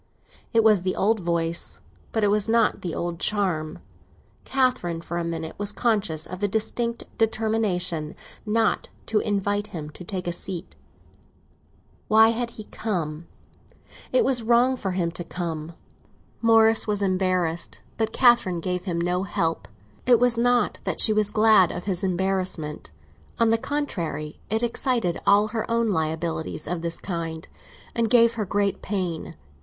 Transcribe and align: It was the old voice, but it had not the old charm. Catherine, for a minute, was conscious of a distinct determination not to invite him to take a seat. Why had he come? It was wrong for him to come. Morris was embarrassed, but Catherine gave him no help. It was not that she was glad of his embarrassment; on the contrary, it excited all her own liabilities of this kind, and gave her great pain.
It 0.51 0.63
was 0.63 0.81
the 0.81 0.95
old 0.95 1.19
voice, 1.19 1.79
but 2.11 2.23
it 2.23 2.31
had 2.31 2.49
not 2.49 2.81
the 2.81 2.95
old 2.95 3.19
charm. 3.19 3.77
Catherine, 4.45 4.99
for 4.99 5.19
a 5.19 5.23
minute, 5.23 5.53
was 5.59 5.71
conscious 5.71 6.25
of 6.25 6.41
a 6.41 6.47
distinct 6.47 7.03
determination 7.19 8.15
not 8.43 8.89
to 9.05 9.19
invite 9.19 9.67
him 9.67 9.91
to 9.91 10.03
take 10.03 10.25
a 10.25 10.33
seat. 10.33 10.75
Why 12.07 12.29
had 12.29 12.49
he 12.57 12.63
come? 12.63 13.27
It 14.11 14.25
was 14.25 14.41
wrong 14.41 14.75
for 14.75 14.93
him 14.93 15.11
to 15.11 15.23
come. 15.23 15.73
Morris 16.41 16.87
was 16.87 17.03
embarrassed, 17.03 17.81
but 17.97 18.11
Catherine 18.11 18.59
gave 18.59 18.85
him 18.85 18.99
no 18.99 19.21
help. 19.21 19.67
It 20.07 20.19
was 20.19 20.35
not 20.35 20.79
that 20.83 20.99
she 20.99 21.13
was 21.13 21.29
glad 21.29 21.71
of 21.71 21.85
his 21.85 22.03
embarrassment; 22.03 22.89
on 23.37 23.51
the 23.51 23.57
contrary, 23.59 24.39
it 24.49 24.63
excited 24.63 25.19
all 25.27 25.49
her 25.49 25.69
own 25.69 25.89
liabilities 25.89 26.67
of 26.67 26.81
this 26.81 26.99
kind, 26.99 27.47
and 27.93 28.09
gave 28.09 28.33
her 28.33 28.45
great 28.45 28.81
pain. 28.81 29.35